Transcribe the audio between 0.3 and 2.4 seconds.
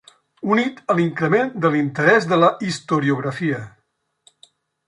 Unit a l'increment de l'interès